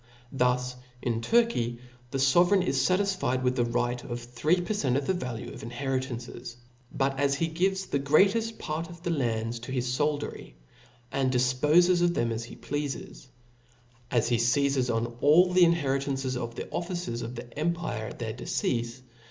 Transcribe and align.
•Thus, 0.31 0.77
in 1.03 1.21
Turky, 1.21 1.77
the 2.09 2.17
fovcrcign 2.17 2.65
is 2.65 2.87
fatisfied 2.87 3.43
with 3.43 3.55
the 3.55 3.65
right 3.65 4.03
of 4.03 4.19
three 4.19 4.59
per 4.59 4.73
cent, 4.73 4.97
pn 4.97 5.05
the 5.05 5.13
value 5.13 5.53
of 5.53 5.61
inheritances("). 5.61 6.57
But 6.91 7.19
as 7.19 7.35
he 7.35 7.45
gives 7.47 7.85
(OScccon 7.85 7.91
the 7.91 7.99
grefteft 7.99 8.57
part 8.57 8.89
of 8.89 9.03
the 9.03 9.11
lands 9.11 9.59
to 9.59 9.71
his 9.71 9.87
foldiery, 9.89 10.53
and 11.11 11.31
thc^ilJbm 11.31 11.59
difpoies 11.71 12.01
of 12.01 12.13
them 12.15 12.31
as 12.31 12.45
he 12.45 12.55
pleafes; 12.55 13.27
as 14.09 14.27
he 14.29 14.37
feizcs 14.37 14.91
on 14.91 15.05
all 15.21 15.49
^^nces 15.49 15.49
of 15.49 15.55
the 15.59 15.63
inheritances 15.65 16.35
of 16.35 16.55
the 16.55 16.67
officers 16.71 17.21
of 17.21 17.35
the 17.35 17.55
empire 17.55 18.07
at 18.07 18.17
their 18.17 18.33
jSneUnt 18.33 18.37
deceafe; 18.37 18.99
a? 19.01 19.01